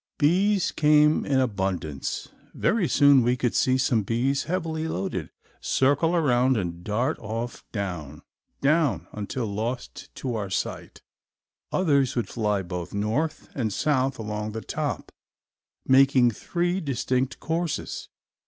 [0.17, 2.29] Bees came in abundance.
[2.55, 8.23] Very soon we could see some bees, heavily loaded, circle around and dart off down,
[8.61, 11.03] down, until lost to our sight.
[11.71, 15.11] Others would fly both north and south along the top,
[15.85, 18.09] making three distinct courses.